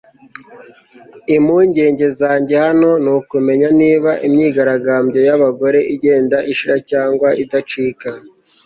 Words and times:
Impungenge 1.35 2.05
zanjye 2.19 2.55
hano 2.65 2.89
ni 3.03 3.09
ukumenya 3.17 3.69
niba 3.81 4.11
imyigaragambyo 4.27 5.19
yabagore 5.27 5.79
igenda 5.93 6.37
ishira 6.51 6.75
cyangwa 6.89 7.27
idacika 7.43 8.09